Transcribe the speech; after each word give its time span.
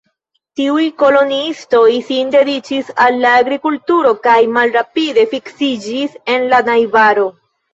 Tiuj 0.59 0.85
koloniistoj 1.01 1.89
sin 2.07 2.31
dediĉis 2.37 2.89
al 3.05 3.19
la 3.25 3.35
agrikulturo 3.43 4.15
kaj 4.27 4.39
malrapide 4.57 5.29
fiksiĝis 5.35 6.19
en 6.37 6.49
la 6.57 6.65
najbaro. 6.73 7.31